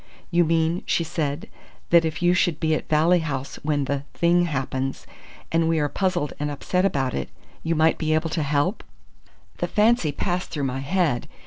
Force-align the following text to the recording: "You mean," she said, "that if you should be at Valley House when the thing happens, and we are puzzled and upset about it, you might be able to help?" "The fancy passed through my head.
"You 0.31 0.45
mean," 0.45 0.81
she 0.87 1.03
said, 1.03 1.47
"that 1.91 2.03
if 2.05 2.23
you 2.23 2.33
should 2.33 2.59
be 2.59 2.73
at 2.73 2.89
Valley 2.89 3.19
House 3.19 3.59
when 3.61 3.85
the 3.85 4.01
thing 4.15 4.45
happens, 4.45 5.05
and 5.51 5.69
we 5.69 5.77
are 5.77 5.89
puzzled 5.89 6.33
and 6.39 6.49
upset 6.49 6.85
about 6.85 7.13
it, 7.13 7.29
you 7.61 7.75
might 7.75 7.99
be 7.99 8.15
able 8.15 8.31
to 8.31 8.41
help?" 8.41 8.83
"The 9.57 9.67
fancy 9.67 10.11
passed 10.11 10.49
through 10.49 10.63
my 10.63 10.79
head. 10.79 11.27